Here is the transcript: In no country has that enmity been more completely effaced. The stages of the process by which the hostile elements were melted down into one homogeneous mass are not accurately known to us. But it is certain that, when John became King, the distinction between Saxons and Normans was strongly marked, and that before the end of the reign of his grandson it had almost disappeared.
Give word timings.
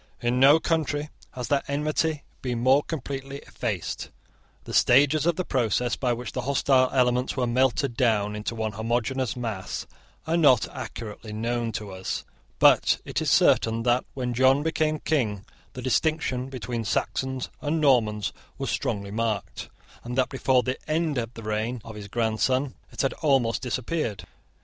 In 0.19 0.39
no 0.39 0.59
country 0.59 1.09
has 1.33 1.47
that 1.49 1.65
enmity 1.67 2.23
been 2.41 2.59
more 2.59 2.81
completely 2.81 3.37
effaced. 3.45 4.09
The 4.63 4.73
stages 4.73 5.27
of 5.27 5.35
the 5.35 5.45
process 5.45 5.95
by 5.95 6.11
which 6.11 6.31
the 6.31 6.41
hostile 6.41 6.89
elements 6.91 7.37
were 7.37 7.45
melted 7.45 7.95
down 7.95 8.35
into 8.35 8.55
one 8.55 8.71
homogeneous 8.71 9.35
mass 9.35 9.85
are 10.25 10.37
not 10.37 10.67
accurately 10.69 11.31
known 11.33 11.71
to 11.73 11.91
us. 11.91 12.23
But 12.57 12.97
it 13.05 13.21
is 13.21 13.29
certain 13.29 13.83
that, 13.83 14.03
when 14.15 14.33
John 14.33 14.63
became 14.63 14.97
King, 15.01 15.45
the 15.73 15.83
distinction 15.83 16.49
between 16.49 16.83
Saxons 16.83 17.49
and 17.61 17.79
Normans 17.79 18.33
was 18.57 18.71
strongly 18.71 19.11
marked, 19.11 19.69
and 20.03 20.17
that 20.17 20.29
before 20.29 20.63
the 20.63 20.79
end 20.89 21.19
of 21.19 21.31
the 21.35 21.43
reign 21.43 21.79
of 21.85 21.93
his 21.95 22.07
grandson 22.07 22.73
it 22.91 23.01
had 23.01 23.13
almost 23.21 23.61
disappeared. 23.61 24.23